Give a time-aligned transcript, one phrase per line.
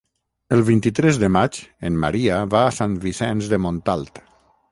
[0.55, 1.59] El vint-i-tres de maig
[1.91, 4.19] en Maria va a Sant Vicenç de Montalt.